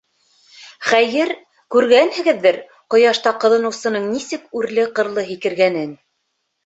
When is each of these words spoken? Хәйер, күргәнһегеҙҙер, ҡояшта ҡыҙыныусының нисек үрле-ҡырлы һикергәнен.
Хәйер, 0.91 1.33
күргәнһегеҙҙер, 1.75 2.57
ҡояшта 2.95 3.35
ҡыҙыныусының 3.45 4.11
нисек 4.15 4.49
үрле-ҡырлы 4.61 5.27
һикергәнен. 5.33 5.93